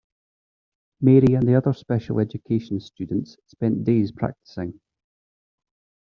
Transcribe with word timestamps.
Mary 0.99 1.35
and 1.35 1.47
the 1.47 1.53
other 1.55 1.73
Special 1.73 2.19
Education 2.19 2.79
students 2.79 3.37
spend 3.45 3.85
days 3.85 4.11
practicing. 4.11 4.79